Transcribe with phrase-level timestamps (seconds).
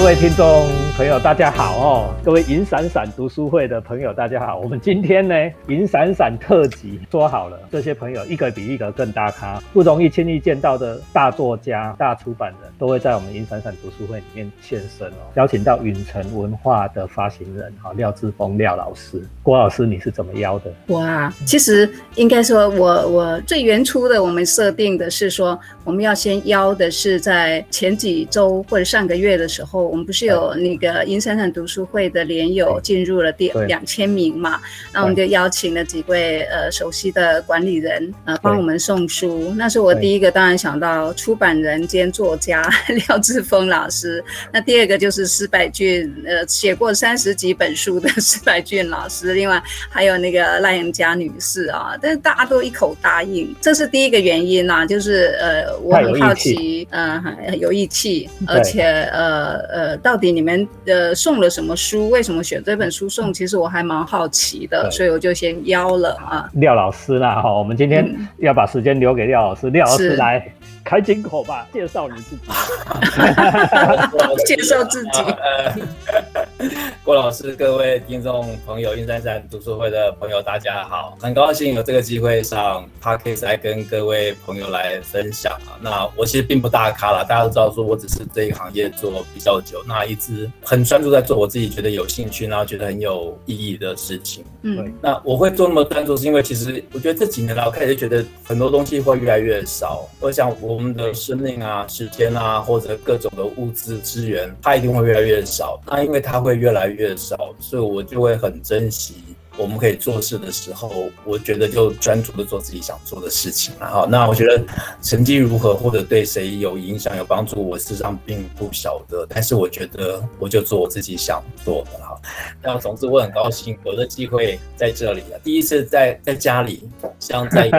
[0.00, 0.79] 各位听众。
[1.00, 2.14] 朋友，大家好哦！
[2.22, 4.58] 各位银闪闪读书会的朋友，大家好。
[4.58, 5.34] 我们今天呢，
[5.66, 15.32] 银闪闪特辑说好了，这些朋友一个比一个更大咖，不容易轻易见到的大作家、大出版人，都会在我们银闪闪读书会里面现身哦。
[15.36, 20.70] 邀请到允城文化的发行人哈廖志峰廖老师，郭老师，你是怎么邀的？
[20.88, 29.88] 哇，其实应该说，我我最原初的我们设定的是说，我们要先邀的是在前几周或者上个月的时候。
[29.88, 34.60] 我们不是有那个银闪闪读书会的联友进入了第两千名嘛？
[34.92, 39.52] 那我们就邀请了几位呃熟悉的管理人呃帮我们送书。
[39.56, 42.62] 那是我第一个当然想到出版人兼作家
[43.06, 44.22] 廖志峰老师。
[44.52, 49.34] 那第二个就是施柏俊，呃写过三十几本书的施柏俊老师。
[49.34, 57.22] 另外还有那个赖永佳女士啊，但是大家都一口答应，这是第一个原因呐，就是呃我很好奇，嗯
[57.58, 59.70] 有义气，而且呃。
[59.70, 62.10] 呃，到底你们呃送了什么书？
[62.10, 63.32] 为什么选这本书送？
[63.32, 66.48] 其实我还蛮好奇的，所以我就先邀了啊。
[66.54, 70.52] 廖老师啦，好，我们今天要把时间留给廖老师，廖老师来。
[70.82, 72.42] 开金口吧，介绍你自己。
[74.46, 75.20] 介绍自己。
[77.04, 85.78] 郭老师，各位听众朋友，云山山读书会的朋友，大家好，很高兴有这个机会上 podcast 来跟各位朋友来分享啊。
[85.80, 94.44] 那我其实并不大咖了，大家都知道，说我只是这一行业做比较久，那一直很专注在做我自己觉得有兴趣，然后觉得很有意义的事情。
[94.62, 100.08] 嗯，那我会做那么专注，是因为其实我觉得这几年来，我开始觉得很多东西会越来越少。
[100.20, 100.80] 我想我。
[100.80, 105.78] 我们的生命啊、时间啊，或者各种的物资资源，它一定会越来越少。
[105.86, 109.14] 那因为它会会越来越少，所以我就会很珍惜。
[109.60, 114.06] 我们可以做事的时候，我觉得就专注的做自己想做的事情了哈。
[114.10, 114.62] 那我觉得
[115.02, 119.26] 成绩如何或者对谁有影响、有帮助，我事实上并不晓得。
[119.28, 122.18] 但是我觉得我就做我自己想做的哈。
[122.62, 127.70] 那总之我很高兴有的机会在这里了，第一次在在家里，像在里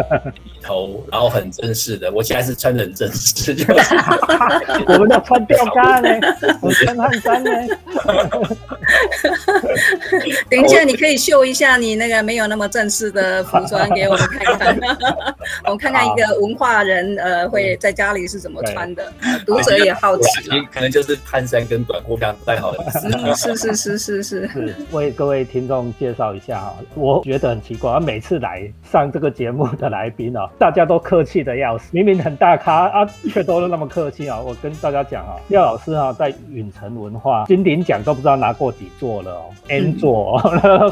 [0.61, 2.11] 头，然后很正式的。
[2.11, 3.71] 我现在是穿的很正式，就是
[4.87, 6.09] 我们要穿吊杆呢，
[6.61, 7.51] 我穿汗衫呢。
[10.49, 11.70] 等一下，你可以秀一下。
[11.71, 14.77] 那你那个没有那么正式的服装给我们看看，
[15.63, 19.09] 我们看看一个文化人呃会在家里是怎么穿的，
[19.45, 20.49] 读者也好奇。
[20.69, 22.83] 可能就是汗衫跟短裤这样戴好了。
[23.37, 24.75] 是是是是是是。
[24.91, 34.37] 为各位听众介绍一下啊，我觉得很奇怪，每次来上这个节目的来宾啊， 大家都客气的要死，明明很大咖啊，却都是那么客气啊。
[34.37, 40.37] 我跟大家讲啊， 廖老师啊，在允城文化金鼎奖都不知道拿过几座了哦，N 座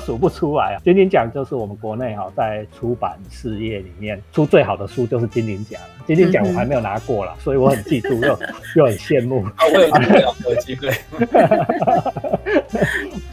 [0.05, 0.79] 数不出来。
[0.83, 5.98] 金鼎奖就是我们国内哈在出版事业里面出最好的书就是金鼎奖了。
[6.09, 8.39] 金鼎奖我还没有拿过了，所以我很嫉妒又
[8.77, 9.45] 又很羡慕。
[9.71, 10.89] 我有机会，有机会。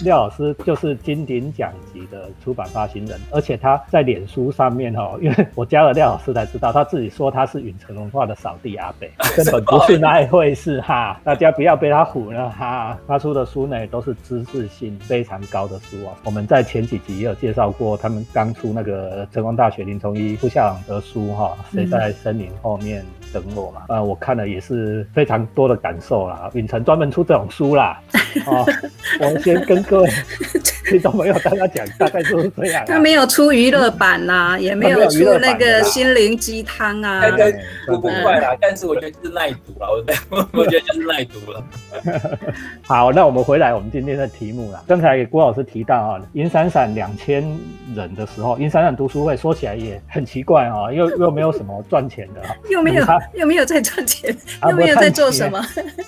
[0.05, 11.19] 廖老师就是金鼎奖级的出版发行人，而且他在脸书上面哈，因为我加了廖老师才知道，他自己说他是允城文化的扫地阿伯，根本不是那一回事哈。
[11.25, 12.99] 大家不要被他唬了哈。
[13.09, 16.13] 他出的书呢都是知识性非常高的书啊。
[16.25, 23.83] 我们在前几集也有介绍过，他们刚出那个成功大学林崇一副校长的书哈，谁在森林后面等我嘛？
[23.89, 26.51] 呃，我看了也是非常多的感受啦。
[26.55, 28.01] 允成专门出这种书啦，
[28.47, 28.67] 哦，
[29.21, 29.83] 我们先跟。
[29.85, 30.11] 各位，
[30.93, 32.85] 你都没有跟他讲，大概就是这样。
[32.87, 37.23] 他没有出娱乐版呐，也没有出那个心灵鸡汤啊。
[37.87, 41.65] 不不怪啦，但是我觉得就是耐读了，我 我觉得就是耐读了。
[42.83, 44.83] 好，那我们回来，我们今天的题目啦。
[44.89, 47.43] 刚才郭老师提到啊，银闪闪两千
[47.95, 53.05] 人的时候，银闪闪读书会说起来也很奇怪啊，又又没有什么赚钱的，又没有
[53.35, 54.37] 又没有在赚钱，
[54.69, 55.59] 又没有在做什么。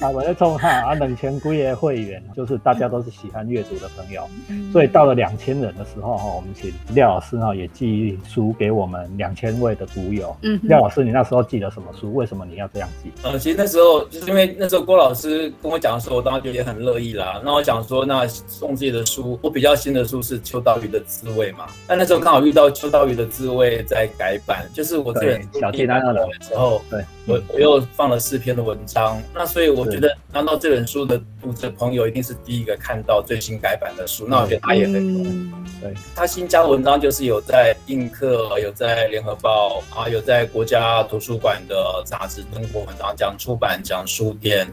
[0.00, 3.58] 啊，我在冲哈啊，冷钱贵的会员，就是大家都是喜欢阅。
[3.68, 4.26] 读的朋友，
[4.72, 10.36] 所以到了两千人的时候哈，我们请廖老师哈也寄书给我们两千位的读友。
[10.42, 12.14] 嗯，廖老师，你那时候寄了什么书？
[12.14, 13.10] 为什么你要这样寄？
[13.22, 17.40] 呃，其实那时候就是因为那时候郭老师跟我讲的时候，我当时就也很乐意啦。
[17.44, 21.66] 那我想说，那送自己的书，我比较新的书是秋刀鱼的滋味嘛。
[21.88, 27.04] 那那时候刚好遇到秋刀鱼的滋味在改版，就是我这本小天安的时候，对。
[27.28, 35.50] 我我又放了四篇的文章，那所以我觉得拿到这本书的读者朋友一定是第一个看到最新改版的书，那我觉得他也很
[35.80, 35.94] 对。
[36.14, 44.66] 他新加的文章就是有在映客，有在联合报啊，有在国家图书馆的杂志中国文章，讲出版，讲书店。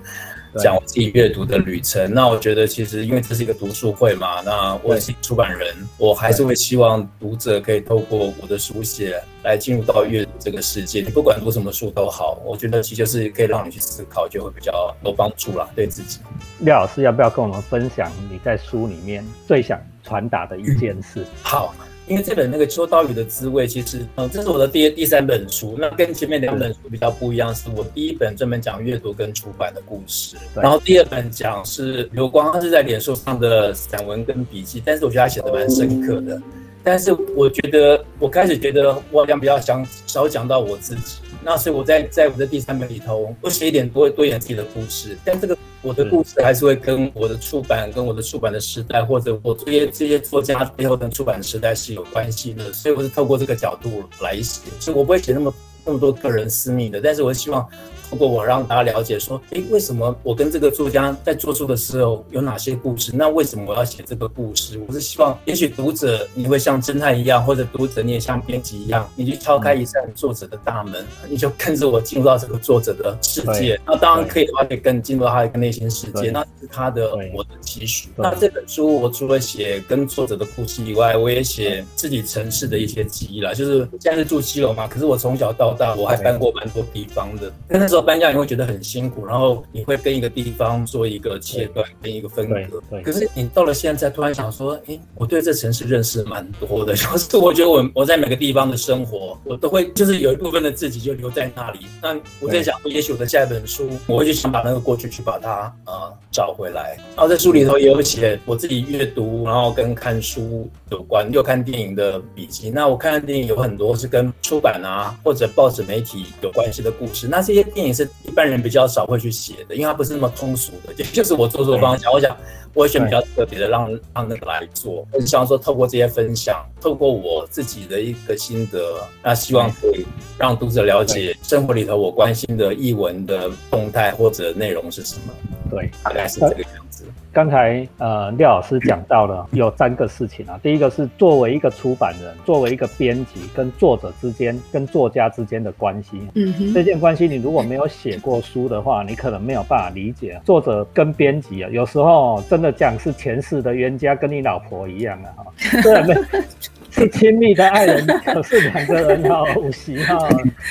[0.60, 2.13] 讲我自己阅读的旅程。
[2.13, 11.02] 那我觉得其实因为这是一个读书会嘛，那我是出版人，我还是会希望读者可以透过我的书写来进入到阅读这个世界。
[11.02, 16.19] 你不管读什么书都好，我觉得其实就是可以让你去思考，就会比较有帮助啦，对自己。
[16.60, 21.25] 廖老师要不要跟我们分享你在书里面最想传达的一件事？
[21.42, 21.74] 好。
[22.07, 25.75] 因为这本那个秋刀鱼的滋味，其实，嗯，这是我的第第三本书。
[25.78, 36.40] 那跟前面两本书比较不一样，是我第一本专门讲阅读跟出版的故事，然后第二本讲是刘光，他是在脸书上的散文跟笔记，但是我觉得他写的蛮深刻的。
[36.84, 45.56] 但是我觉得我开始觉得我好像比较想少讲到我自己，那所以我在在我的第三本里头，我写一点多多一点自己的故事，但这个。
[45.83, 55.53] 我的故事还是会跟我的出版、跟我的出版的时代，或者我这些这些作家背后的出版时代是有关系的，所以我是透过这个角度来写，所以我不会写那么
[55.86, 57.63] 那么多个人私密的，但是我希望。
[58.10, 63.12] 透过我让大家了解说，诶，为什么我跟这个作家在做书的时候有哪些故事？
[63.16, 64.80] 那为什么我要写这个故事？
[64.88, 73.80] 我是希望，也许读者你会像侦探一样，或者读者你也像编辑一样，你去敲开一扇作者的大门，你就跟着我进入到这个作者的世界。
[73.86, 78.10] 那当然可以的话，可以跟进入到他的一个内心世界，那是他的我的期许。
[78.16, 83.54] 那这本书我除了写跟作者的故事以外，我也写自己城市的一些记忆啦。
[83.54, 87.52] 就是现在是住七楼嘛，可是我从小到大我还搬过蛮多地方的。
[87.68, 88.05] 那时候。
[88.06, 92.81] 搬家你会觉得很辛苦，然后你会跟一个地方做一个切断，跟一个分隔。
[92.90, 93.02] 对。
[93.02, 96.94] 可是你到了现在，突然想说，哎，我对这城市认识蛮多的。
[96.96, 101.80] 就是我觉得我我在每个地方的生活，我都会就是有一部分的自己就留在那里。
[102.00, 106.96] 那我在想，也许我的下一本书，我会去想把那个过去去把它呃找回来。
[107.16, 112.69] 然后在书里头也有写我自己阅读，然后跟看书有关，又看电影的笔记。
[112.69, 117.28] 那我看的电影有很多是跟出版啊或者报纸媒体有关系的故事。
[117.28, 117.84] 那这些电影。
[117.93, 122.11] 是一般人比较少会去写的，因为它不是那么通俗的，就就是我做做方向。
[122.11, 122.35] 我想
[122.75, 125.07] 我会选比较特别的，让让那个来做。
[125.13, 130.06] 我是希望说，透过这些分享，透过我自己的一个心得，那希望可以
[130.38, 135.33] 让读者了解生活里头我关心的译文的动态或者内容是什么。
[135.72, 137.06] 对，大概是这个样子。
[137.33, 146.12] 刚才呃廖老师讲到了有三个事情啊，第一个是作为一个出版人，作为一个编辑跟作者之间、跟作家之间的关系。
[146.36, 155.45] 嗯哼，这件关系你如果没有写过书的话，你可能没有办法理解作者跟编辑啊，有时候真的讲是前世的冤家，跟你老婆一样啊哈。
[155.81, 156.15] 虽然没
[156.91, 160.17] 是亲密的爱人，可是两个人哈五席哈，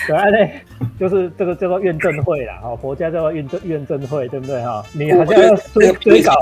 [0.06, 0.52] 对啊嘞，
[0.98, 4.82] 就是这个叫做怨憎会啦哈，佛家叫做怨憎怨憎会，对不对哈？
[4.94, 6.32] 你好像要追追搞，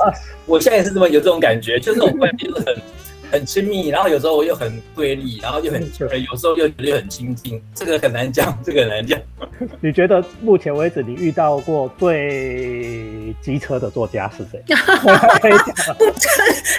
[0.47, 2.77] 我现在也是这么有这种感觉，就是这种关系就是很
[3.33, 9.19] 很亲密，然后有时候我又很对立，然后又很有时候又又很亲近，这个很难讲，这个很难讲。
[9.81, 14.63] 你觉得目前为止你遇到过最机车的作家是谁？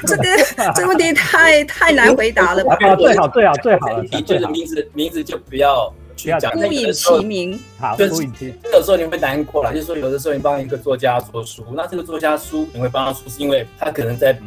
[0.05, 0.23] 这个
[0.75, 2.77] 这个问题太太难回答了吧？
[2.95, 5.91] 最好最好最好了，就是名字名字就不要
[6.23, 7.59] 不要讲，孤影其名。
[7.79, 8.55] 好，孤影其名。
[8.71, 14.41] 有时候你会难过了，就是说有的时候你帮一个作家做书，那这个作家书你会帮他出，是因为他可能在被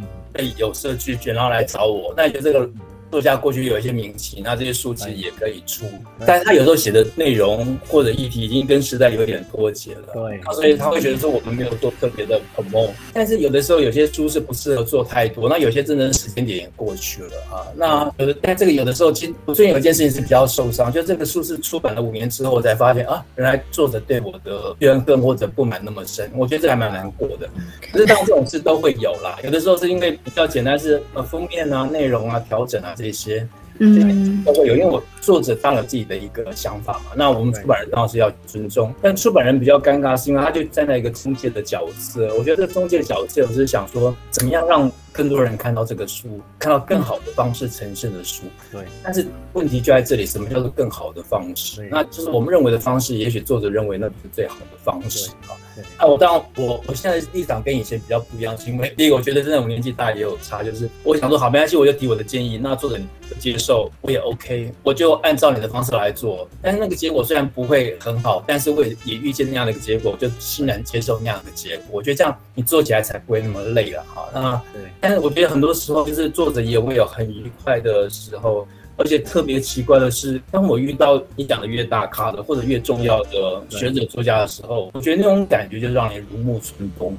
[0.57, 2.69] 有色拒绝，然后来找我，那你觉得这个？
[3.11, 5.87] 作家过去有一些名气，那这些书其实也可以出，
[6.27, 27.49] 但是他有时候写的内容或者议题已经跟时代有点脱节了，对，所以他会觉得说我们没有做特别的 promo，但是有的时候有些书是不适合做太多，那有些真的时间点也过去了啊，那有的但这个有的时候，其实我最近有一件事情是比较受伤，就这个书是出版了五年之后，我才发现啊，原来作者对我的怨恨或者不满那么深，我觉得这还蛮难过的。
[27.93, 32.95] 可是当这种事都会有啦，有的时候是因为比较简单，是呃封面啊、内容啊、调整啊。
[32.97, 33.47] 这些，
[33.79, 44.91] 嗯，都会有，因为我作者当然自己的一个想法嘛，那我们出版人当然是要尊重，但出版人比较尴尬，是因为他就站在一个中介的角色，我觉得这中介的角色，我是想说，怎么样让。
[45.17, 48.45] 更多人看到这个书，看到更好的方式呈现的书。
[48.71, 51.89] 对，但是问题就在这里，什么叫做更好的方式？
[51.91, 55.57] 那就是我们认为的方式，也许作者认为那不是最好的方式啊。
[55.99, 62.99] 那我当然，我我现在立场跟以前比较不一样，是因为第一个，我觉得真的我年纪大也有差，就是我想说，好，没关系，我就提我的建议，那作者
[63.39, 66.49] 接受我也 OK，我就按照你的方式来做。
[66.63, 71.87] 但是那个结果虽然不会很好，但是我也也预见那样的一个结果，就欣然接受那样的结果。
[71.93, 74.29] 我觉得这样你做起来才不会那么累了哈。
[74.33, 74.83] 那对。
[75.07, 87.17] 但是我觉得很多时候就是作者也会有很愉快的时候，而且特别奇怪的是，当我遇到你讲的越大咖的或者越重要的学者作家的时候，我觉得那种感觉就让你如沐春风。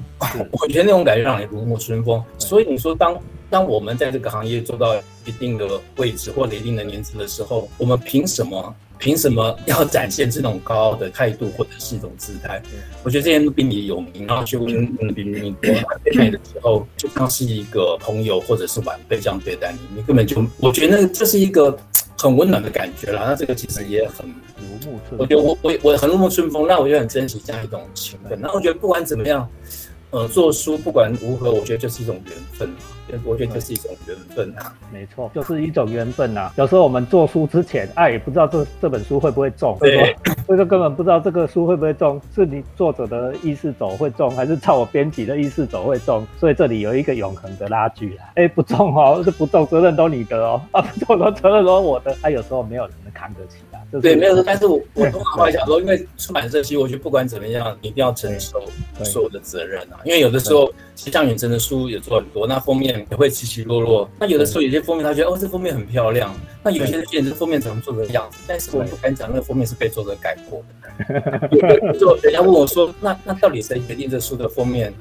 [0.50, 2.22] 我觉得那种感觉让你如沐春风。
[2.36, 3.18] 所以你说，当
[3.48, 5.66] 当我们在这个行业做到一定的
[5.96, 12.60] 位置或者一定的年纪的时候，我们凭什么凭什么要展现这种高傲的态度或者是一种姿态？
[13.02, 15.72] 我觉得这些都比你有名，然后去问嗯比你多
[16.04, 21.78] 对待的时候，就像是一个朋友或者是晚辈这样对待你，你根本就我觉得这是一个
[22.18, 23.24] 很温暖的感觉啦。
[23.26, 24.26] 那这个其实也很
[24.56, 28.38] 如沐春，我觉得我我我很如沐春风，那我就很珍惜这样一种情分。
[28.40, 29.48] 那我觉得不管怎么样。
[30.10, 32.68] 呃，做书不管如何，我觉得就是一种缘分
[33.24, 34.74] 我觉得就是一种缘分啊。
[34.92, 36.50] 没错，就是一种缘分呐。
[36.56, 46.26] 有时候我们做书之前，哎，也不知道这这本书会不会中，对，所以说根本不知道这个书会不会中，是你作者的意识走会中，还是照我编辑的意识走会中。
[46.38, 48.32] 所以这里有一个永恒的拉锯啊。
[48.36, 52.16] 哎，不中哦，是不中，责任都你的哦，啊，不中的责任都我的。
[52.22, 53.58] 他有时候没有人能扛得起。
[54.02, 58.62] 对，没有说，但是我我通常会想说，因为出版社其实我觉得不管怎么样，你一定要承受
[59.02, 59.98] 所有的责任啊。
[60.04, 64.08] 因为有的时候，其实像远征的书也做很多，那封面也会起起落落。
[64.18, 71.94] 那有的时候有些封面他觉得哦，这封面很漂亮，那有些人觉得这封面怎么做的样子，但是我不敢讲那个封面是被作者改过的。
[71.98, 74.92] 就人家问我说，那那到底谁决定这书的封面？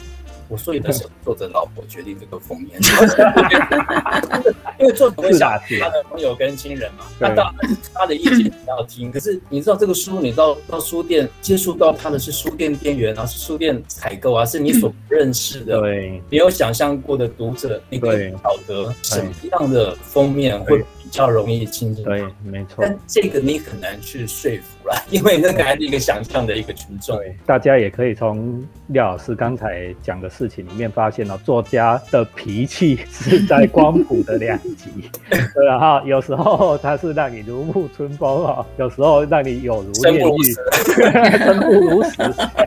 [0.49, 2.79] 我说有的时候作者老婆决定这个封面，
[4.79, 9.11] 因为作者会想他的朋友跟亲人嘛，那当然他的意见你要听。
[9.11, 22.03] 可是你知道这个书，你到到书店接触到他的是书店店员啊，是书店采购啊，是你所不认识的、对没有想象过的读者，你可以晓得什么样的封面会比较容易亲近。
[22.03, 22.75] 对，没错。
[22.79, 27.19] 但这个你很难去说服了，因为那个还是一个想象的一个群众。
[27.45, 30.31] 大家也可以从廖老师刚才讲的。
[30.37, 40.53] 事情里面发现哦作家的脾气是在光谱的两极， 对哈，有时候他是让你如沐春风哦，有时候让你有如炼狱，
[41.39, 42.17] 生不如死，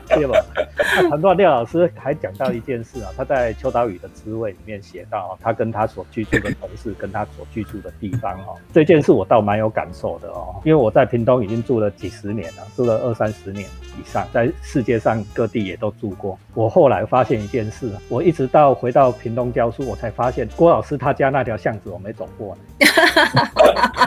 [0.09, 0.37] 对吧？
[1.09, 13.65] 很多廖老师还讲到一件事啊，他在《秋刀鱼的滋味》里面写到，他跟他所居住的城市，跟他所居住的地方哦，这件事我倒蛮有感受的哦，因为我在屏东已经住了几十年了，住了二三十年
[13.97, 16.37] 以上，在世界上各地也都住过。
[16.53, 17.61] 我后来发现一件。
[17.61, 22.57] 件事，我一直到回到屏东教书，我才发现郭老师他家那条巷子我没走过。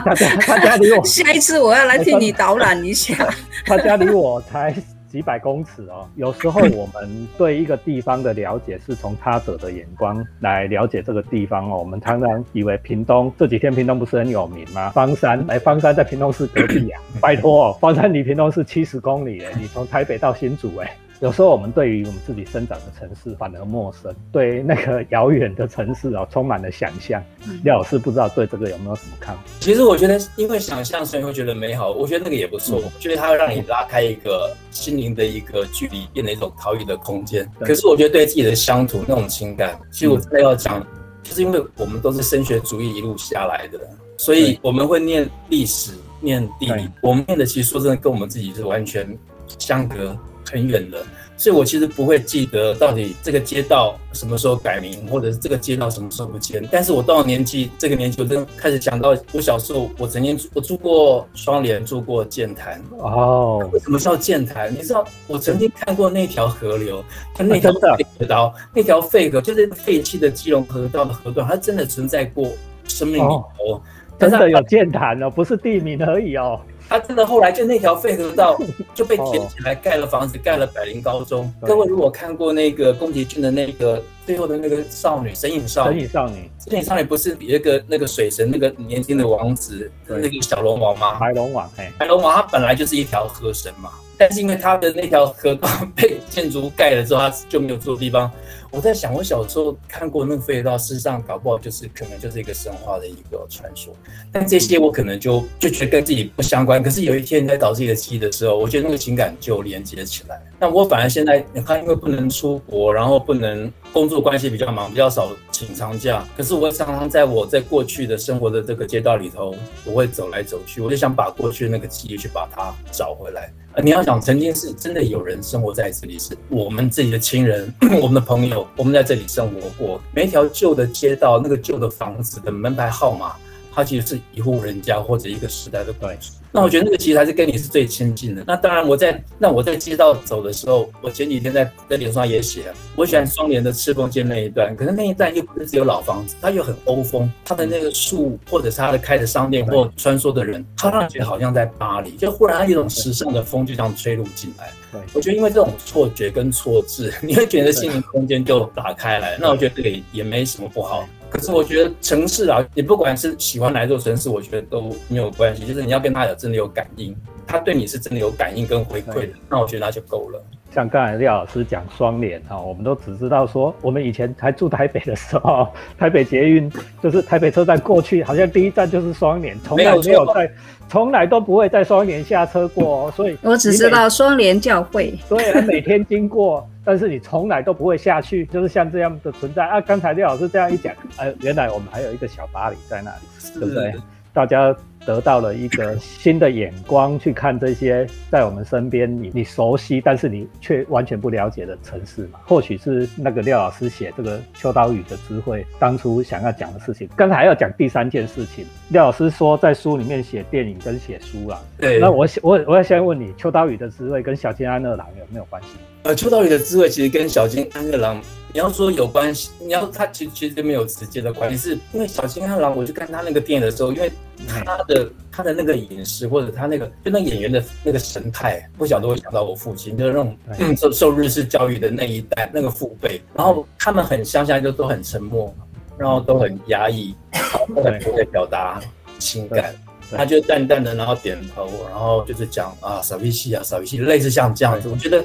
[0.03, 3.15] 他家他家离我，下一次我要来替你导览一下。
[3.65, 4.75] 他家离我才
[5.15, 6.05] 几百公尺哦。
[6.17, 11.77] 有时候我们对一个地方的了解是从他者的眼光来了解这个地方哦。
[11.77, 14.89] 我们常常以为屏东这几天屏东不是很有名吗？
[14.89, 16.99] 方山，哎，方山在屏东市隔壁呀。
[17.21, 20.91] 拜托，方山离屏东市七十公里哎，你从台北到新竹哎。
[21.21, 27.23] 有时候我们对于我们自己生长的城市反而陌生，对那个遥远的城市啊充满了想象。
[27.63, 29.41] 廖老师不知道对这个有没有什么看法？
[29.61, 32.79] 其实我觉得，因为想象所以会觉得美好，我觉得那个也不错。
[32.79, 37.49] 我觉得它会让你拉开一个心灵的一个距离，变成一种逃逸的空间。
[37.61, 40.85] 可是我觉得对自己的乡土那种情感，其实我真的要讲，
[41.23, 43.79] 就是因为我们都是升学主义一路下来的，
[44.17, 49.17] 所以我们会念历史、念地理，我们念的其实说真的跟我们自己是完全
[49.57, 50.17] 相隔。
[50.49, 51.03] 很远的，
[51.37, 56.63] 所以我其实不会记得到底这个街道什么时候改名，或者是这个街道什么时候不见。
[56.71, 62.81] 但是我到了年纪，这个年纪，我真开始讲到我小时候，我曾经我住过双连，住过剑潭。
[62.99, 64.73] 哦，为什么叫剑潭？
[64.73, 72.49] 你知道我曾经看过那条河流，它那条废河道，那条废河就是废弃的基隆河道的河段，它真的存在过
[72.87, 73.81] 生命里头，
[74.19, 76.59] 真的有剑潭哦，不是地名而已哦。
[76.87, 78.59] 他真的后来就那条废河道
[78.93, 81.51] 就被填起来，盖了房子，盖了百灵高中。
[81.61, 91.17] 各位如果看过那个宫崎骏的那个最后的那个少女神隐少女，神隐少女，神隐少女不是有一个那个水神那个年轻的王子，那个小龙王吗？
[91.19, 98.31] 白龙王，哎，白龙王他本来就是一条河神嘛，但是因为他的那条河道被建筑盖了之后，他就没有住的地方。
[98.71, 103.93] 我在想，我小时候看过那个废道，事实上搞不好就是可能就是一个神话的一个传说。
[104.33, 106.74] 但这些我可能就就觉得跟自己不相关。
[106.81, 110.41] 可是有一天你在找自己的记忆的时候，我觉得那个情感就连接起来。
[110.59, 116.25] 那我反而现在你看，因为不能出国，然后不能工作关系比较忙，比较少请长假。
[116.35, 119.53] 可是我常常在我在过去的生活的这个街道里头，
[119.83, 123.51] 我会走来走去，我就想把过去那个记忆去把它找回来。
[123.83, 130.01] 你要想，曾经是真的有人生活在这里，是我们自己的亲人、 我们的朋友，我们在这里生活过。
[130.13, 133.33] 每一条旧的街道，那个旧的房子的门牌号码。
[133.77, 136.31] 它其实是一户人家或者一个时代的关系。
[136.55, 138.41] 那我觉得那个其实还是跟你是最亲近的。
[138.47, 144.73] 那当然，我在那我在街道走的时候，我前几天在在脸上也写，我喜欢双联的赤峰街那一段。
[144.73, 154.71] 可是那一段又不是只有老房子，它又很欧风，它的那个树或者是它的开的商店或穿梭的人，它让你觉得好像在巴黎，就忽然它有一种时尚的风就这样吹入进来。
[154.93, 159.37] 对，我觉得因为这种错觉跟错置， 你会觉得心灵空间就打开来。
[159.41, 161.05] 那我觉得这个也没什么不好。
[161.29, 167.15] 可是我觉得城市啊，你不管是喜欢哪座城市，我觉得都没有关系，就是你要跟他有真的有感应，
[167.57, 170.43] 他对你是真的有感应跟回馈的，那我觉得那就够了。
[170.73, 176.69] 像刚才廖老师讲双联哈，我们都只知道说，我们以前还住台北的时候， 台北捷运
[177.01, 180.51] 就是台北车站过去，好像第一站就是双联，从来没有在，
[180.89, 189.79] 从来都不会在双联下车过，所以我只知道双联教会，对，每天经过，但是你从来都不会下去，就是像这样的存在啊。
[189.79, 193.93] 刚才廖老师这样一讲，呃，原来我们还有一个小巴黎在那里，对不对？
[194.33, 194.75] 大家。
[195.05, 202.39] 得到了一个新的眼光去看这些在我们身边你你熟悉但是你却完全不了解的城市嘛？
[202.45, 207.07] 或许是那个廖老师写这个秋刀鱼的智慧当初想要讲的事情。
[207.15, 211.61] 刚才还要讲第三件事情，廖老师说在书里面写电影跟写书啦。
[211.77, 211.99] 对。
[211.99, 215.69] 那我我我要先问你，秋刀鱼的智慧跟小金安二郎有没有关系？
[216.05, 218.21] 呃，秋刀鱼的滋味其实跟小金安二郎。
[218.53, 224.11] 你要说有关系，你要他其实其实没有直接的关系，是因为小金安二郎，我去看他那个电影的时候，因为
[224.47, 230.37] 他的他的那个饮食或者他那个就那演员的那个神态，不晓得会想到我父亲，就是那种
[230.77, 235.51] 受受日式教育的那一代那个父辈，然后他们很乡下就都很沉默，
[235.97, 237.15] 然后都很压抑，
[237.67, 237.81] 不
[238.11, 238.79] 会表达
[239.17, 239.73] 情感。
[240.11, 244.87] 他就淡淡的，然后点头，然后就是讲啊，扫一戏啊，扫一戏，类似像这样子。
[244.87, 245.23] 我觉得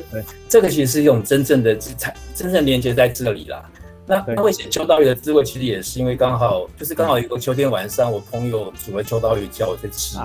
[0.49, 3.63] 这个其实是一种真正的才真正连接在这里啦。
[4.07, 10.17] 那他会写秋刀鱼的滋味，其实也是因为刚好就是刚好一个秋天晚上，我朋友煮了秋刀鱼叫我去吃，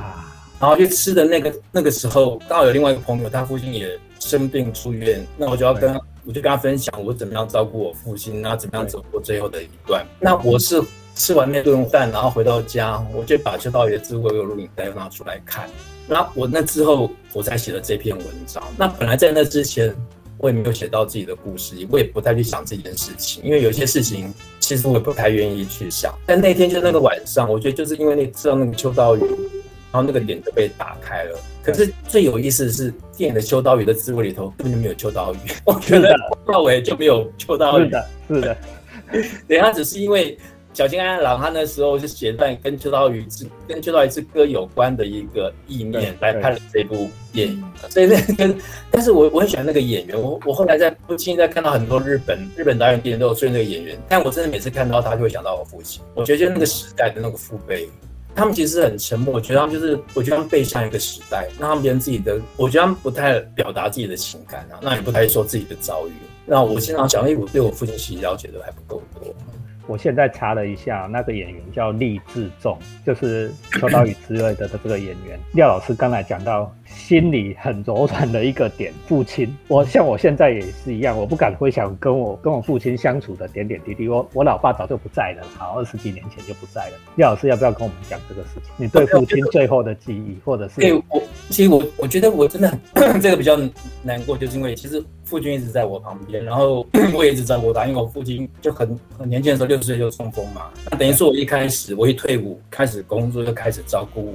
[0.60, 5.94] 然后去吃的那个那个时候，刚好有另外一个朋友，他父亲也生病出院，那我就要跟
[6.26, 10.06] 我就跟他分享我怎么样照顾我父亲，然后怎么样走过最后的一段。
[10.20, 10.82] 那我是。
[11.16, 15.70] 吃完那顿饭，然后回到家，我就把秋刀鱼的智慧有录影带拿出来看。
[16.08, 18.62] 那我那之后，我才写了这篇文章。
[18.78, 19.96] 那本来在那之前，
[20.38, 26.14] 我也没有写到自己的故事，我也不太去想这件事情，因为有些事情其实我也不太愿意去想。
[26.26, 29.22] 但那天就那个晚上，我觉得就是因为那吃到那个秋刀鱼，
[29.92, 31.40] 然后那个脸就被打开了。
[31.64, 36.14] 可是最有意思的是，电影的秋刀鱼的滋味里头根本就没有秋刀鱼，我觉得
[36.46, 37.86] 到尾就没有秋刀鱼。
[37.86, 38.58] 是的，是的。
[39.48, 40.38] 等下只是因为。
[40.76, 48.54] 小金安郎他那时候是写在跟秋刀鱼之跟秋刀鱼之歌有关的一个意念来拍了这部电影，所以那 跟
[48.92, 57.90] 但是我我很喜欢那个演员，我我后来在不经意在看到很多日本日本导演电影都有追那个演员，但我真的每次看到他就会想到我父亲，我觉得就那个时代的那个父辈，
[58.36, 66.12] 他们其实很沉默，我觉得他们就是我觉得他们背向一个时代，让他们连自己的，我觉得他们不太表达自己的情感啊，那也不太说自己的遭遇，
[66.46, 69.34] 那我经常讲，哎，我对我父亲其实了解的还不够多。
[69.88, 75.40] 我现在查了一下，那个演员叫厉志仲，就是《秋刀鱼之类的的这个演员。
[75.54, 76.74] 廖老师刚才讲到。
[76.88, 84.08] 心里很柔软的一个点，父亲，我像我现在也是一样，我不敢回想跟我跟我父亲相处的点点滴滴。
[84.08, 86.98] 我我老爸早就不在了，好二十几年前就不在了。
[87.16, 88.72] 廖老师要不要跟我们讲这个事情？
[88.78, 90.80] 你对父亲最后的记忆，或者是？
[90.80, 92.72] 对我，其实我我觉得我真的
[93.20, 93.58] 这个比较
[94.04, 95.04] 难过，就是因为其实
[95.36, 104.34] 父亲一直在我旁边，然后 我也一直照顾他，因为我父亲就很很年轻的时候六十岁就中风嘛，那等于说我一开始我一退伍开始工作就开始照顾。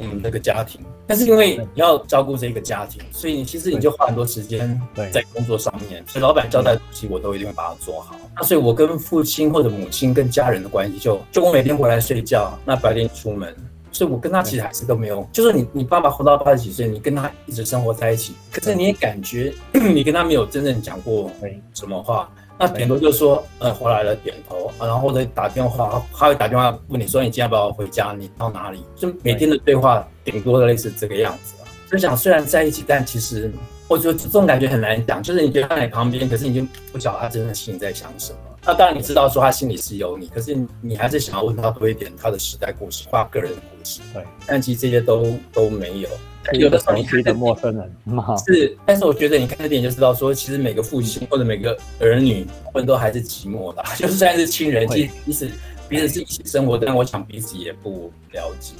[0.00, 4.80] 嗯，那个家庭，但是因为你要照顾这个家庭，所以你其实你就花很多时间
[5.12, 6.04] 在工作上面。
[6.06, 8.14] 所以老板交代东西，我都一定会把它做好。
[8.36, 13.52] 那所以我跟父亲或者母亲跟家人的关系，就就我每天回来睡觉，那白天出门，
[13.92, 15.26] 所以我跟他其实还是都没有。
[15.32, 21.30] 就是你你爸爸活到八十几岁，你跟他一直生活在一起，可是你也感觉你跟他没有真正讲过
[21.74, 22.30] 什么话。
[22.60, 28.12] 那点头就说，呃，回来了，点头，然后或者打电话，他会打电话问你说，你今天要不要回家？
[28.18, 28.82] 你到哪里？
[28.96, 31.70] 就每天的对话，顶多类似这个样子啊。
[31.88, 33.48] 就想虽然在一起，但其实
[33.86, 35.22] 我觉得这种感觉很难讲。
[35.22, 38.38] 就是你觉得他在旁边，可是你就不晓得他真的心里在想什么。
[38.64, 44.00] 那当然你知道说他心里是有你，可是你还是想要问他多一点他的时代故事，或个人的故事。
[44.12, 46.08] 对，但其实这些都都没有。
[46.52, 47.92] 有的时候你陌生人，
[48.46, 55.50] 是，但是我觉得你看这点就知道，说其实每个父亲或者每个儿女，或者都还是寂寞的， 就是虽然是亲人，其实彼此
[55.88, 58.72] 彼此是一起生活，但我想彼此也不了解。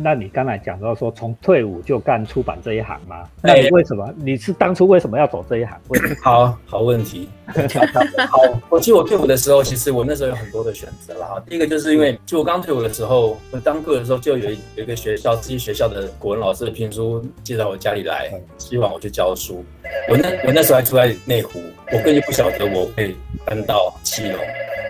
[0.00, 3.28] 那你刚才讲到说从退伍就干出版这一行吗？
[3.42, 4.08] 那你为什么？
[4.16, 5.76] 你是当初为什么要走这一行？
[6.22, 7.28] 好好问题。
[8.28, 11.42] 好，我记得我退伍的时候，其实我那时候有很多的选择了哈。
[11.48, 19.64] 第一个就是因为就我刚退伍的时候，我当课的时候就有有一个学校自己学校的国文老师的聘书寄到我家里来，希望我去教书。
[20.10, 21.58] 我那我那时候还住在内湖，
[21.90, 24.38] 我根本就不晓得我会搬到七楼。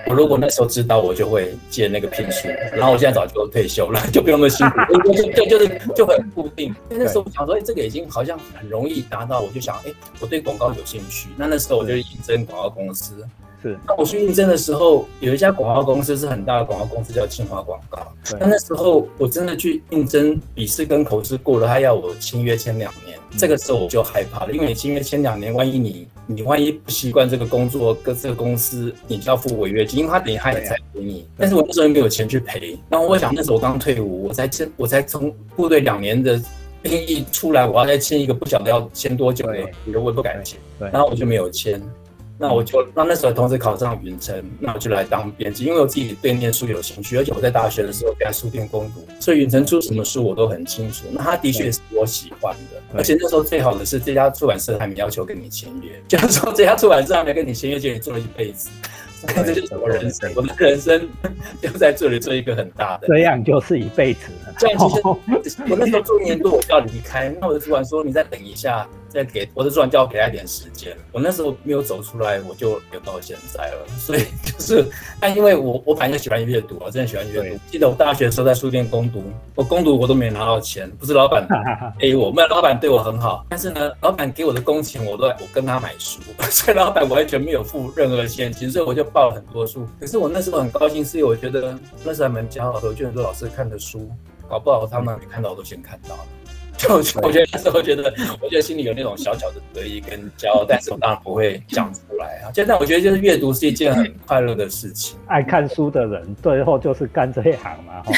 [0.08, 2.48] 我如果那时候知道，我就会借那个聘书。
[2.72, 6.74] 然后我现在早就退休了，就不用那么辛苦，就就就是就很固定。
[6.88, 11.28] 那时候我想说，哎，这个已经好像很容易达到，我就想，哎，我对广告有兴趣。
[11.36, 13.26] 那那时候我就应征广告公司，
[13.62, 13.78] 是。
[13.86, 17.98] 那我去应征的时候，有一家广告公司是很大的广告公司，叫清华广告。
[18.38, 23.18] 但那时候我真的去应征，笔试跟口试过了，他要我签约签两年。
[23.36, 31.26] 这个时候我就害怕了，因为你签约签两年，万一你你万一不习惯这个工作，跟这个公司，你就要付违约金，因为他等于他也在赔你。
[31.36, 32.78] 但是我那时候没有钱去赔。
[32.88, 36.40] 那我想那时候我刚退伍，我才签，我才从部队两年的。
[36.80, 41.82] 兵役出来，我要再签一个不晓得要签多久的，我也不敢签，然后我就没有签。
[42.40, 51.06] 那我就那那时候同时考上云城，那我就来当编辑，因为我自己对念书有兴趣，而且我在大学的时候在书店攻读，所以云城出什么书我都很清楚。
[51.10, 58.70] 那他的确是我喜欢的，而且那时候最好的是这家出版社还没要求跟你签约， 就是说这家出版社还没跟你签约，就你做了一辈子。
[59.44, 61.08] 这就是我人生，我的人生
[61.60, 64.54] 就在这里做一个很大的，这样就是一辈子了。
[64.56, 65.00] 这样其实
[65.68, 67.34] 我那时候做一年多，我就要离开。
[67.40, 73.86] 那我的主管说：“你再等一下。”再给我的主管叫我给他一点时间，我那时候没有走出来，我就留到现在了。
[73.98, 74.86] 所以 就是，
[75.18, 77.58] 但因为我我反正喜欢阅读我，真的喜欢阅读。
[77.70, 79.22] 记得我大学的时候在书店攻读，
[79.54, 81.46] 我攻读我都没拿到钱，不是老板
[81.98, 89.86] 给我，没有老板对我很好，但是呢，老板给我的工钱我都我跟他买书， 所以老板完全没有付任何现金，所以我就报了很多书。
[89.98, 94.10] 可是我那时候很高兴，是因为我觉得那时候还蛮骄傲的，就很多老师看的书，
[94.48, 96.20] 搞不好他们没看到我都先看到了。
[96.78, 98.04] 就我觉得那时候觉得，
[98.40, 102.48] 我觉得心里有那种小小的得意跟骄傲，但是我当然不会讲出来啊。
[102.54, 105.18] 现在我觉得就是阅读是一件很快乐的事情。
[105.26, 108.02] 爱看书的人最后就是干这一行嘛。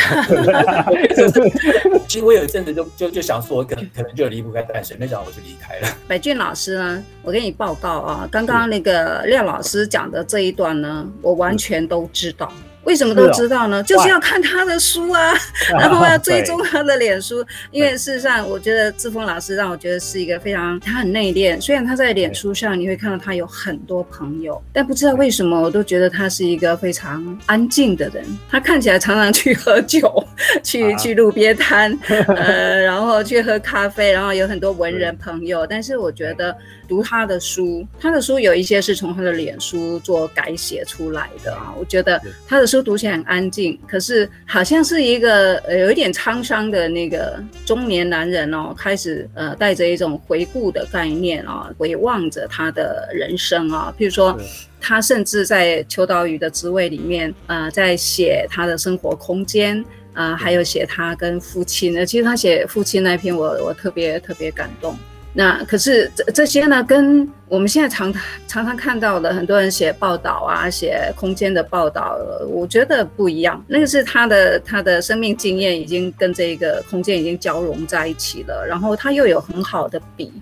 [2.06, 5.88] 其实我有一阵子就就就想说，可能可能就离不开淡水，没想到我就离开了。
[6.06, 12.52] 白俊老师呢，我给你报告啊，刚刚那个廖老师讲的这一段呢，我完全都知道。
[12.84, 13.82] 为什么都知道呢？
[13.82, 15.34] 就是要看他的书啊，
[15.78, 17.44] 然后要追踪他的脸书。
[17.70, 21.60] 因为事实上，我觉得志峰老师让我觉得是一个非常，他很内敛。
[21.60, 28.24] 虽然他在脸书上你会看到他有很多朋友，但不知道为什么，我都觉得他是一个非常安静的人。
[28.50, 30.24] 他看起来常常去喝酒，
[30.64, 31.96] 去去路边摊，
[32.28, 35.66] 呃，然后去喝咖啡，然后有很多文人朋友。
[35.66, 36.56] 但是我觉得。
[36.90, 41.72] 读他的书，他的书有一些是从他的脸书做改写出来的啊。
[41.78, 53.92] 我觉得他的书读起来很安静，可是好像是一个呃有一点沧桑的那个中年男人哦，开始呃带着一种回顾的概念啊，回望着他的人生啊。
[53.98, 54.38] 譬如说，
[54.80, 61.98] 他甚至在秋刀鱼的滋味里面呃，在写他的生活空间啊，还有写他跟父亲。
[61.98, 64.96] 呃，其实他写父亲那篇，我我特别特别感动。
[65.32, 68.12] 那可是这这些呢，跟我们现在常
[68.48, 73.64] 常常看到的很多人写报道啊，写空间的报道，我觉得不一样。
[73.68, 80.32] 那个是他的他的生命经验已经跟这个空间已经交融在一起了，然后他又有很好的笔，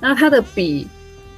[0.00, 0.86] 那他的笔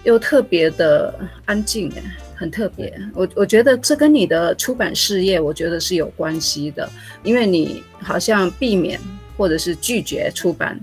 [0.05, 1.15] 又特别的
[1.47, 2.03] 安静，哎，
[2.35, 2.93] 很特别。
[3.15, 6.87] 我我觉得这跟你的出版事业，我觉得是有关系的，
[7.23, 9.01] 因为你好像避免
[9.37, 10.79] 或者是拒绝出版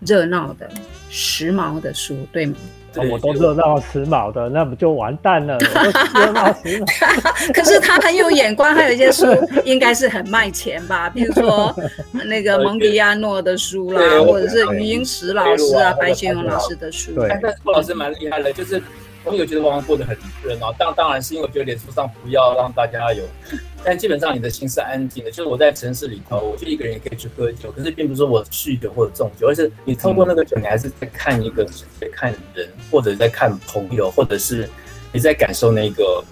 [0.00, 0.70] 热闹的。
[1.10, 2.54] 时髦的书，对吗？
[3.10, 5.58] 我都热到时髦的，那不就完蛋了？
[5.62, 5.66] 时
[6.32, 7.52] 髦。
[7.52, 9.26] 可是他很有眼光，还有一些书
[9.64, 11.10] 应该是很卖钱吧？
[11.14, 11.74] 比如说
[12.12, 17.12] 那个蒙迪亚诺的书啦，或者是余英时老师啊、白先勇老师的书。
[17.14, 18.82] 对，但是郭老师蛮厉害的，就是。
[19.24, 23.22] 我有觉得往往过得很热闹，当当然是因为我觉得脸书上不要让大家有，
[23.84, 25.30] 但基本上你的心是安静的。
[25.30, 31.64] 就是我在城市里头，我就一个人也可以去喝酒，可是并不是说我酗酒或者重酒，而是你透过那个酒，你还是在看一个
[32.00, 34.68] 在看人，或者在看朋友，或者是
[35.12, 36.24] 你在感受那个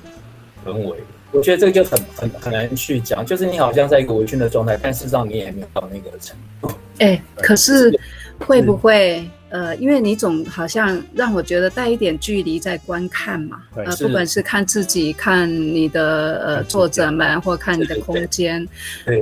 [0.65, 0.97] 氛围。
[1.31, 6.71] 我觉得这个就很很很难去讲，就是你好像在一个微醺的状态，但事实上你也没有到那个程度。
[7.01, 7.93] 哎，可是
[8.39, 9.29] 会不会？
[9.51, 18.67] 呃，因为你总好像让我觉得带一点距离在观看嘛，呃，不管是看自己、看你的呃作者们，或看你的空间，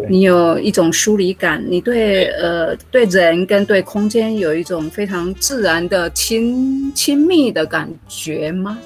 [0.09, 8.79] 你有一种疏离感，你对呃对人跟对空间有一种非常自然的亲亲密的感觉吗？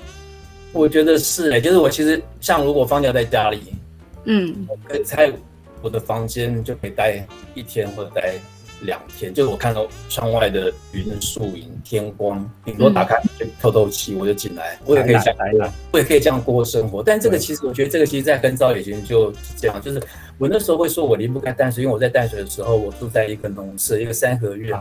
[0.73, 3.61] 我觉得是哎，就是我其实像如果放假在家里，
[4.25, 5.33] 嗯，可以在
[5.81, 8.35] 我的房间就可以待一天或者待。
[8.83, 13.17] 两天，就是我看到窗外的云、树影、天光，顶多打开
[13.61, 14.79] 透透气，我就进来。
[14.85, 17.03] 我也可以这样，我也可以这样过生活。
[17.03, 19.81] 但这个其实，我觉得这个其实，在很早以前就这样。
[19.81, 20.03] 就是
[20.39, 24.79] 我那时候会说，我离不开淡水，因为我在淡水的时候，我住在一个农舍，一个三合院，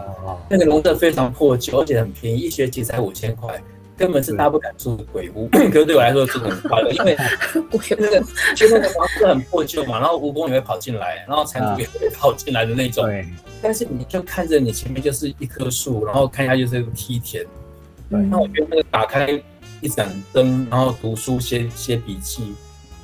[0.49, 3.61] 那个农舍非常破旧，而且很便宜，一学期才五千块。
[3.99, 7.17] 根本是大家不敢住的鬼屋， 可是对我来说是很快乐，因为
[7.99, 8.23] 那个
[8.55, 13.05] 就那个房子很破旧嘛，然后蜈蚣也会跑进来，然后蟾蜍也会跑进来的那种。
[13.05, 13.27] 对。
[13.61, 17.45] 但是你就看着你前面就是一棵树，然后看下就是个梯田。
[18.09, 18.21] 对。
[18.21, 19.29] 那我觉得那个打开
[19.81, 22.55] 一盏灯，然后读书写写笔记。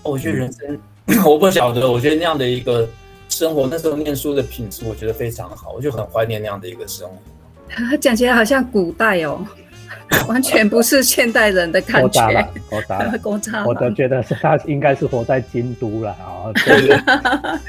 [0.02, 0.80] 我觉得人生，
[1.28, 2.88] 我不晓得，我觉得那样的一个
[3.28, 7.98] 生活，那时候念书的品质，我觉得非常好，我就很怀念那样的一个生活。
[8.00, 9.46] 讲起来好像古代哦。
[10.28, 16.52] 完全不是现代人的感觉，我答了，我答了，我都觉得是他应该是活在京都了啊，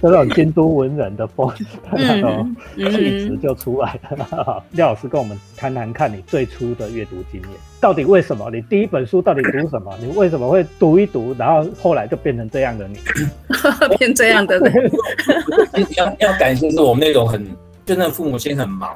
[0.00, 1.52] 这种京都文人的风
[1.92, 4.62] 那种 气质就出来了。
[4.72, 8.50] 廖老师跟我们谈谈看你最初的阅读经验，到底为什么？
[8.50, 9.92] 你第一本书到底读什么？
[10.00, 12.98] 你为什么会读一读，然后后来就变成这样的你？
[13.98, 14.90] 变这样的人？
[15.96, 17.46] 要要感谢是我们那种很，
[17.84, 18.90] 就那父母亲很忙。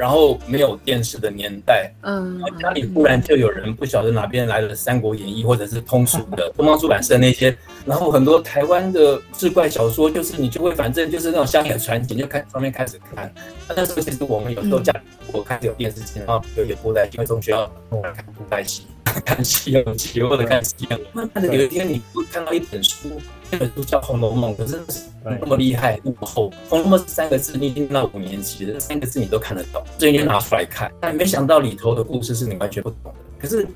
[0.00, 13.30] 然后没有电视的年代，嗯，家里忽然就有人不晓得哪边来了《三国演义》或者是通俗的 东方出版社那些，然后很多台湾的志怪小说，就是你就会反正就是那种乡野传奇，就开上面开始看。
[13.68, 15.00] 那时候其实我们有时候家里
[15.34, 18.86] 我开始有电视机，然后有点布袋戏，因为从学校弄来看布袋戏，
[19.24, 20.98] 看西游记或者看西游。
[21.12, 23.10] 慢慢的有一天你会看到一本书。
[23.52, 24.80] 那本书叫《红楼梦》，可是
[25.24, 30.88] 那么厉害，那么厚，《红楼梦》三个字，你已经到五年级了，这三个字你都看得懂，所以你就拿出来看。
[31.00, 33.14] 但没想到里头的故事是你完全不懂的。
[33.40, 33.66] 可是，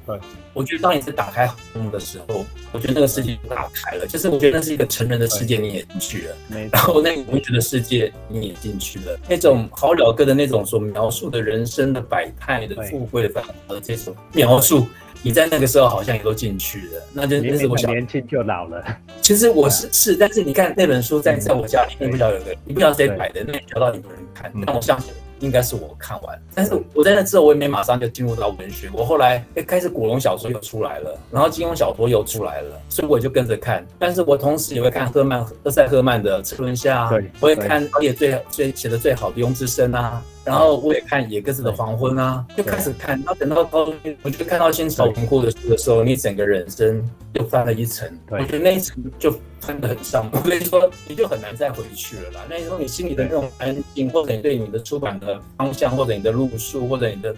[0.53, 6.37] 我觉得当你在打开《红楼梦》的时候，我觉得那个世界打开了，就是我觉得那是一个成人的世界，你也进去了。
[6.71, 14.87] 然后那个文学的世界你也进去了，那种好了哥的那种所描述的人生的百态的富贵的和这种描述。
[15.25, 18.85] 你在那个时候好像也都进去了，那就那是我小年轻就老了。
[19.23, 24.03] 其实我是是，但是你看那本书在在我家里，你不晓得有个，你不晓得谁摆的，那找到有人
[24.35, 25.15] 看，但我相信。
[25.41, 28.89] 应该是我看完，但是我在那之后，我也没马上就进入到文学。
[28.95, 33.85] 我后来开始古龙小说又出来了，然后金庸小说又出来了，所以我就跟着看。
[33.99, 37.11] 但是我同时也会看赫曼赫塞赫曼的《车轮下》，
[37.41, 43.17] 我也看也最最写的最好的《庸之声》啊，然后我也看野鸽子的黄昏啊，就开始看。
[43.19, 47.03] 然后等到高中，我就看到新潮文库的书的时候，你整个人生
[47.33, 48.09] 又翻了一层。
[48.31, 49.35] 我觉得那一层就。
[49.65, 52.41] 翻得很上， 所以说你就很难再回去了啦。
[52.51, 57.35] 那时候你心里的那种安静，或者你对你的出版的方向，或者你的路数，或者你的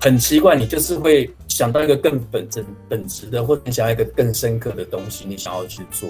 [0.00, 6.08] 很奇怪，你就是会想到一个更本真、本质的，或者你想要一个更深刻的东西，你想要去做。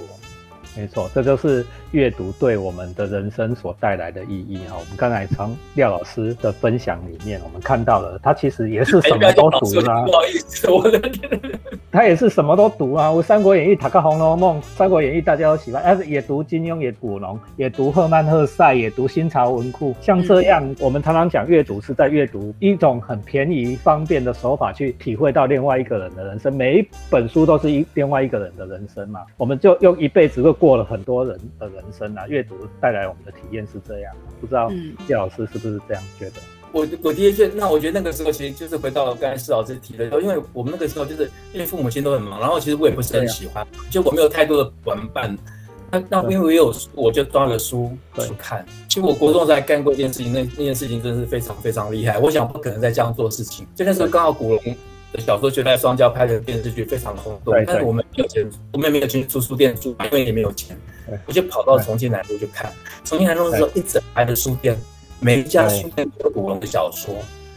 [0.77, 4.77] 没错，这就是阅读对我们的人生所带来的意义哈。
[4.79, 10.05] 我们刚才从廖老师的分享里面，我们看到了他其实也是什么都读啊。
[10.05, 11.01] 不好意思，我的
[11.91, 13.11] 他也是什么都读啊。
[13.11, 19.93] 我《三国演义》、《塔克红楼梦》、《三国演义》大家都喜欢，但是也读金庸，也古龙，也读赫曼·赫塞，也读新潮文库。
[20.01, 26.55] 像这样，我们常常讲阅读是在阅读一种很便宜、方便的手法，去体会到另外一个人的人生。
[26.55, 29.23] 每一本书都是一另外一个人的人生嘛。
[29.37, 30.55] 我们就用一辈子会。
[30.61, 34.71] 过了很多人的人生啊，阅读带来我们的体验是这样，不知道
[35.09, 36.35] 叶老师是不是这样觉得？
[36.73, 45.37] 我我第一觉那我觉得那个时候其实就是回到刚才施老师提的，因为我们那个时候就是因为父母亲都很忙，然后其实我也不是很喜欢，就我没有太多的玩伴。
[45.91, 48.65] 那那因为我有书，我就抓了书去看。
[48.89, 52.17] 其实我国中在干过一件事情，那那件事情真的是非常非常厉害。
[52.19, 53.67] 我想不可能再这样做事情。
[53.75, 54.77] 就那时候刚好古龙。
[55.19, 60.77] 小说《就在双骄》拍的电视剧非常的轰动，但是我们没有钱，我们也没有钱租书店住，因为也没有钱，
[61.27, 62.73] 我就跑到重庆南路去看。
[63.05, 64.79] 重庆南路的时候，一整排的书店，
[65.19, 67.15] 每一家书店都有古龙的小说，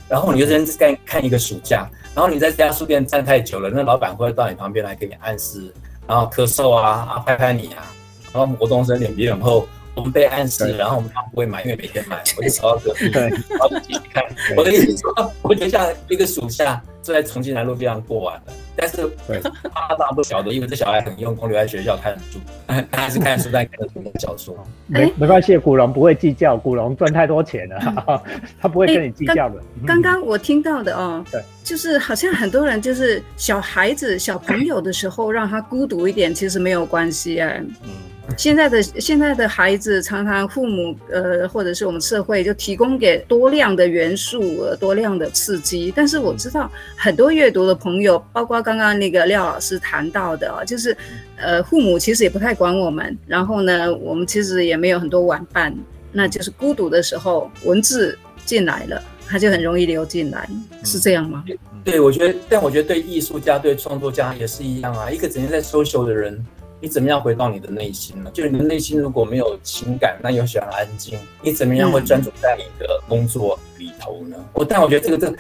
[0.10, 5.72] 然后你就在干看一个暑假，然后你在这家书店站太久了，那老板会到你旁边来给你暗示，
[6.08, 7.86] 然后咳嗽啊啊拍拍你啊，
[8.34, 9.68] 然后国中生脸皮很厚。
[9.96, 14.24] 我们被暗示，然后我们他不会买，因为每天买， 我就跑到隔壁，然后继续看。
[14.58, 18.54] 我的意思说，我就像一个暑假就在重庆南路这样过完了。
[18.76, 22.40] 但是他当然不晓得，因为这小孩很用功，留在学校看书，
[22.92, 23.88] 他还是看书在看
[24.20, 24.58] 小说。
[24.88, 28.24] 没 没关系，古龙不会计较，古龙赚太多钱了，
[28.60, 29.62] 他不会跟你计较的。
[29.86, 37.64] 刚刚我听到的哦，对，就是好像很多人就是小孩子、小朋友的时候让他孤独一点，其实没有关系哎。
[37.84, 37.92] 嗯。
[38.38, 44.42] 现在的现在的孩子常常父母呃或者是我们社会就提供给多量的元素
[44.80, 50.96] 多量的刺激，但是我知道很多阅读的朋友，包括刚刚那个廖老师谈到的哦，就是
[51.38, 55.76] 呃父母其实也不太管我们，然后呢我们其实也没有很多玩伴，
[56.12, 60.50] 那就是孤独的时候文字进来了，他就很容易流进来，
[60.86, 61.44] 是这样吗？
[61.84, 66.44] 对，我觉得，但我觉得对艺术家对创作家也是一样啊，一个整天在 social 的人。
[66.84, 68.30] 你怎么样回到你的内心呢？
[68.34, 74.36] 就是你的内心如果没有情感，那又喜欢安静，你怎么样会专注在你的工作里头呢？
[74.52, 75.34] 我但我觉得这个这，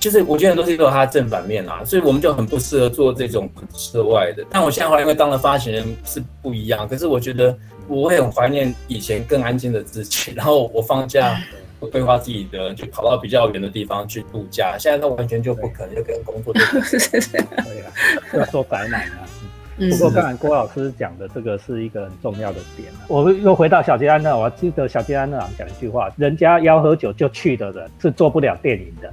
[0.00, 4.42] 就是我觉得很多东西都有它的正反面啊，所以我们就很不适合做这种涉外的。
[4.48, 7.54] 但我现在后来因为当了发行人是不一样，可是我觉得
[7.86, 10.32] 我会很怀念以前更安静的自己。
[10.34, 11.38] 然后我放假
[11.78, 14.78] 规划自己的，就跑到比较远的地方去度假。
[14.78, 16.62] 现在那完全就不可能，就跟工作对
[17.84, 17.92] 啊，
[18.32, 19.06] 要做宅男
[19.88, 19.90] 啊。
[19.90, 23.06] 不过刚才郭老师讲的这个是一个很重要的点啊。
[23.08, 29.12] 我们又回到小吉安那，我记得小吉安那郎讲一句话：人家要喝酒就去的人是做不了电影的。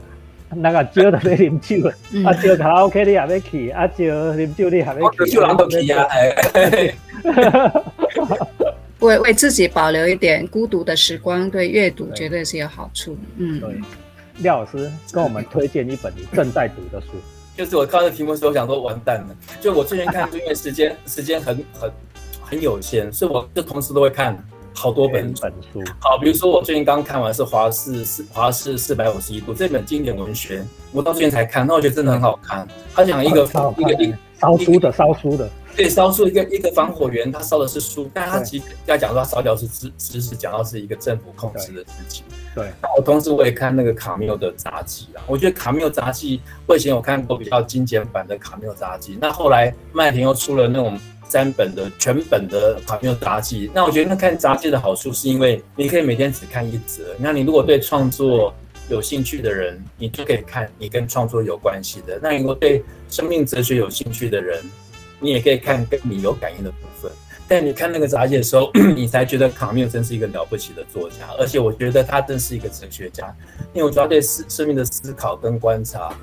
[0.50, 1.90] 那个酒的在啉酒，
[2.26, 6.08] 啊酒卡拉 OK 你也要去，啊酒啉酒你也要去，酒人都去啊！
[9.00, 13.18] 为为自己保留一点孤独的时光，对阅读绝对是有好处。
[13.36, 13.70] 嗯，对。
[14.38, 17.08] 廖老师跟我们推荐一本你正在读的书，
[17.58, 19.36] 就是我看到题目时，我想说完蛋了。
[19.60, 21.91] 就我最近看，因为时间时间很很
[22.41, 24.38] 很有限，所以我就同时都会看。
[24.80, 32.67] 好多本本书，好，比如说我最近刚看完是华氏四华氏四百五十一度这本经典文学，我到最近才看，那我觉得真的很好看。
[32.93, 33.43] 他讲一个
[33.76, 42.24] 一个一烧书的烧书的，对，烧书一个一个防火员，他烧的是书，但他其实要讲说他烧掉是知知识，讲到是一个政府控制的事情。
[42.58, 51.00] 对，那我同时我也看那个卡缪的杂记啊，我觉得卡缪杂记我以前有看过比较精简版的卡缪杂记，那后来麦田又出了那种。
[51.30, 57.04] 三本的全本的卡缪杂记，那我觉得那看杂记的好处是因为你可以每天只看一则。
[57.20, 58.56] 那你如果对创作
[58.89, 64.63] 有兴趣的人，你就可以看你跟创作有关系的；那如果对生命哲学有兴趣的人，
[65.20, 67.12] 你也可以看跟你有感应的部分。
[67.48, 73.34] 但你看那个杂记的时候， 你才觉得卡缪真是一个了不起的作家，而且我觉得他真是一个哲学家，
[73.74, 76.14] 因为我觉得对思生命的思考跟观察，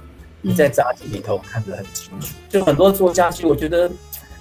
[0.42, 2.34] 你在杂记里头看得很清楚。
[2.48, 3.90] 就很多作家，其实我觉得。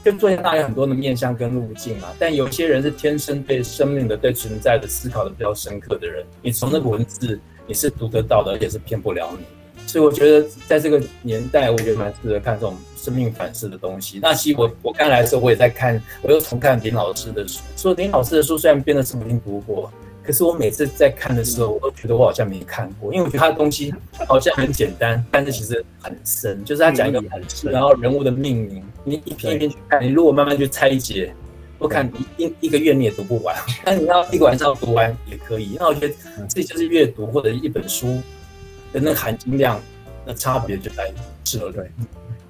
[0.03, 9.45] 就作家大有很多的面向跟路径啊，但有些人是天生对生命的、对存在的思考的比较深刻的人，你从那个文字你是读得到的，而且是骗不了你。
[9.93, 14.17] 所以我觉得在这个年代，我觉得蛮适合看这种生命反思的东西。
[14.23, 17.59] 那其实我我刚来的时候，我也在看，我又重看林老师的书。
[17.77, 19.93] 说林老师的书虽然编的是我已经读过。
[20.23, 23.93] 可是我每次在看的时候，我都觉得我好像没看过，因为我觉得他的东西
[24.27, 26.65] 好像很简单，但是其实很深。
[26.65, 31.31] 就是他讲一个很深，然后人物的命名，你一篇一篇去看，你如果慢慢去拆解，
[31.77, 33.55] 我看一一一个月你也读不完。
[33.85, 35.75] 但你要一个晚上读完也可以。
[35.79, 36.15] 那我觉得
[36.49, 38.17] 这就是阅读或者一本书
[38.93, 39.77] 的那含金量
[40.25, 41.11] 那差别就在
[41.43, 41.71] 这了。
[41.73, 41.91] 对，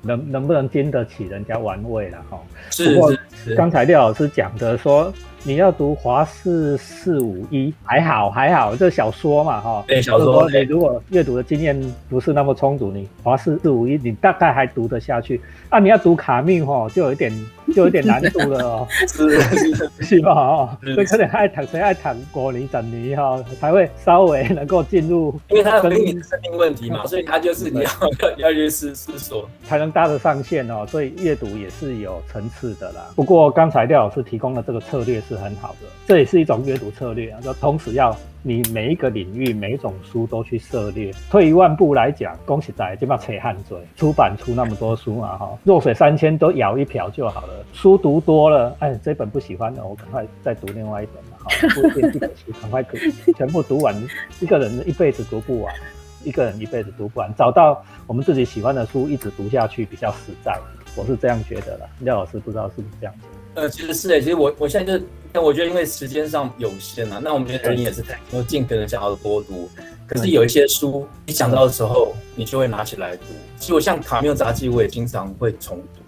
[0.01, 2.39] 能能不能经得起人家玩味了哈？
[2.69, 2.99] 是
[3.43, 3.55] 是。
[3.55, 5.11] 刚才廖老师讲的说。
[5.45, 9.83] 你要读华氏四五一还好还好，这小说嘛哈。
[9.85, 11.77] 对小说，你如果阅读的经验
[12.07, 15.41] 不是那么充足，你华氏四五一你大概还读得下去。
[15.67, 17.29] 啊，你要读卡密哈，就有一点
[17.67, 18.87] 就有点难度了哦。
[19.07, 19.39] 是
[20.01, 20.31] 是吧？
[20.31, 25.39] 哦， 所以可能爱谈谁爱谈国尼整尼哈，才会稍微能够进入。
[25.49, 27.89] 因为他有你的生命问题嘛，所以他就是你要
[28.39, 30.83] 要要去思思索，才能搭得上线哦。
[30.87, 33.01] 所以阅读也是有层次的啦。
[33.15, 35.33] 不过刚才廖老师提供的这个策略是。
[35.43, 37.41] 很好的，这也是一种阅读策略啊。
[37.41, 41.11] 就同时要你每一个领域、每一种书都去涉猎。
[41.29, 47.52] 退一万步来讲，恭喜仔就把扯汗嘴，出版出那么多书嘛，哈，弱水三千都舀一瓢就好了。
[47.73, 52.97] 书读多了，哎，这本不喜欢了，我赶快再读另外一本嘛，哈， 不一定一本书赶快读，
[53.37, 53.95] 全部读完，
[54.39, 55.73] 一个人一辈子读不完，
[56.23, 60.57] 一个人一辈子读不完，找到我们自己喜欢的书，一直读下去比较实在，
[60.95, 61.89] 我是这样觉得了。
[61.99, 63.25] 廖老师不知道是不是这样子？
[63.55, 65.05] 呃，其实是诶，其实我我现在就。
[65.35, 69.67] 但我觉得，因为时间上有限啊，那我们人也是在说尽可能想要多读。
[70.05, 73.23] 可是有一些书，你想到的时候，你就会拿起来读。
[73.57, 76.02] 其实我像卡缪杂记，我也经常会重读，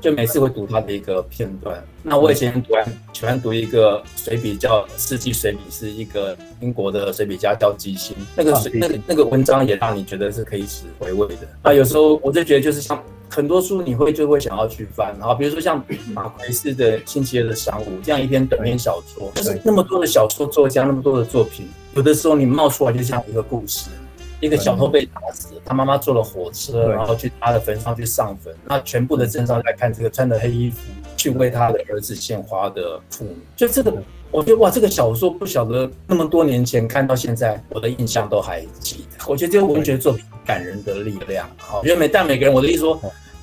[0.00, 1.82] 就每次会读他的一个片段。
[2.02, 11.48] 那我以前读完喜欢读一个随笔叫《世纪随笔》，是一个英国的随笔家叫基辛，那个那个那个文章也让你觉得是可以使回味的。
[11.62, 13.02] 那有时候我就觉得，就是像。
[13.30, 15.84] 很多书你会就会想要去翻，然后比如说像
[16.14, 23.90] 马奎斯的《星期二的晌午》这样一篇短篇小说，就是那么多的小说作家，那么多的作品，有的时候你冒出来就像一个故事，
[24.40, 30.78] 一个小偷被打死，他妈妈坐了火车，然后去他的坟上去上坟，那全部的镇上来看这个穿着黑衣服
[31.16, 33.92] 去为他的儿子献花的父母，就这个，
[34.30, 39.24] 我觉得哇，这个小说不晓得那么多年前看到现在，我的印象都还记得。
[39.26, 40.24] 我觉得这个文学作品。
[40.48, 42.98] 感人的力量，好，因为每但每个人，我的意思说，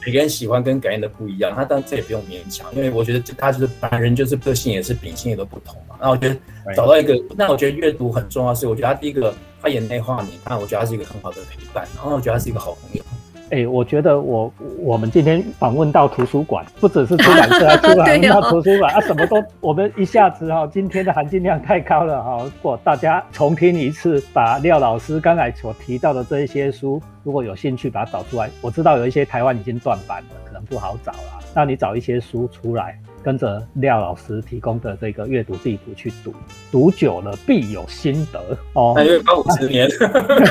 [0.06, 5.96] 每个人喜欢跟感应的不一样，他当然这也不用勉强，因为我觉得他就是本来人就是个性也是秉性也都不同嘛。
[6.00, 6.38] 那我觉得
[6.76, 13.04] 找到一个，那我觉得阅读很重要，是我觉得他第一个他眼内化你，那我觉得他是一个很好的陪伴，然后我觉得他是一个好朋友。
[13.52, 22.44] 哎，我觉得我我们今天访问到图书馆，不只是出版社，还访问到图书馆啊，什么都我们一下子哈，今天的含金量太高了哈。
[22.44, 31.40] 如果大家重听一次，把廖老师刚才所提到的这一些书，如果有兴趣把它找出来，我知道有一些台湾已经断版了，可能不好找了。
[31.54, 36.32] 那你找一些书出来，跟着廖老师提供的这个阅读地图去读，
[36.72, 38.40] 读久了必有心得
[38.74, 38.94] 哦。
[38.96, 39.90] 那就花五十年，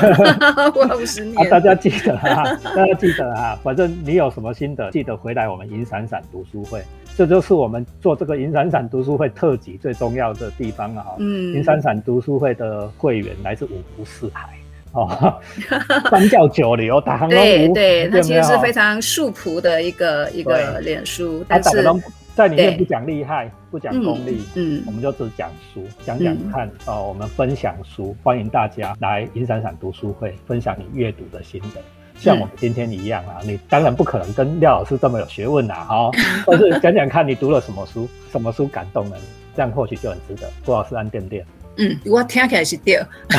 [0.74, 1.48] 花五十啊，年。
[1.48, 2.42] 大家记得啊，
[2.74, 6.82] 大家记得啊，反正你有什么心得，记得回来我们银闪闪读书会，
[7.16, 11.06] 这就是我们做这个银闪闪读书会特辑最重要的地方啊。
[11.18, 14.48] 嗯银闪闪读书会的会员来自五湖四海
[14.90, 15.40] 哦，
[16.10, 22.00] 三教九流，打行对对，它它其实是非常素朴的一个一个脸书，他但是都
[22.34, 31.80] 在里面不讲厉害，不讲功利，嗯我们就只讲书，讲讲看、哦，我们分享书，欢迎大家来银闪闪读书会分享你阅读的心得。
[32.16, 36.10] 像我们今天一样啊，你当然不可能跟廖老师这么有学问啦，哈、
[36.46, 39.22] 但是讲讲看你读了什么书，什么书感动了你，
[39.54, 40.50] 这样或许就很值得。
[40.64, 41.46] 郭老师按点点。
[41.76, 42.98] 嗯，我听起来是对，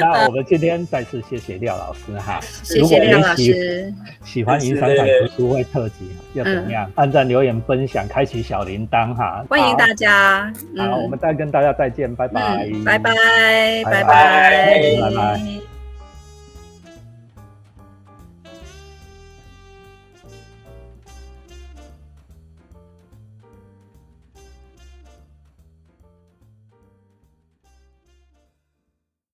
[0.00, 3.92] 那我们今天再次谢谢廖老师哈，谢谢廖老喜师，
[4.24, 6.90] 喜欢银闪闪读书会特辑要怎么样？
[6.94, 9.44] 按赞、留言、分享、开启小铃铛哈！
[9.50, 12.66] 欢迎大家，好，我们再跟大家再见，拜拜。
[12.84, 13.12] 拜，拜。
[13.84, 14.02] 拜拜，
[15.00, 15.75] 拜拜。